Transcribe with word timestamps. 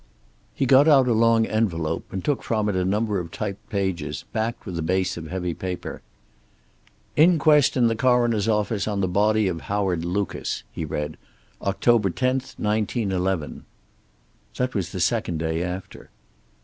He 0.55 0.65
got 0.65 0.87
out 0.87 1.07
a 1.07 1.13
long 1.13 1.45
envelope, 1.45 2.11
and 2.11 2.25
took 2.25 2.41
from 2.41 2.67
it 2.67 2.75
a 2.75 2.83
number 2.83 3.19
of 3.19 3.29
typed 3.29 3.69
pages, 3.69 4.25
backed 4.33 4.65
with 4.65 4.79
a 4.79 4.81
base 4.81 5.15
of 5.15 5.27
heavy 5.27 5.53
paper. 5.53 6.01
"'Inquest 7.15 7.77
in 7.77 7.85
the 7.85 7.95
Coroner's 7.95 8.47
office 8.47 8.87
on 8.87 9.01
the 9.01 9.07
body 9.07 9.47
of 9.47 9.61
Howard 9.61 10.03
Lucas,'" 10.03 10.63
he 10.71 10.85
read. 10.85 11.17
"'October 11.61 12.09
10th, 12.09 12.57
1911.' 12.57 13.63
That 14.57 14.73
was 14.73 14.91
the 14.91 14.99
second 14.99 15.37
day 15.37 15.61
after. 15.61 16.09